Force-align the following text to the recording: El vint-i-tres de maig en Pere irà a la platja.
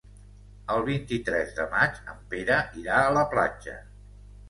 El 0.75 0.81
vint-i-tres 0.87 1.53
de 1.59 1.67
maig 1.75 2.01
en 2.15 2.25
Pere 2.35 2.61
irà 2.83 3.01
a 3.07 3.15
la 3.21 3.31
platja. 3.37 3.81